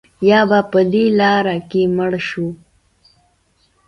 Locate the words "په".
0.71-0.79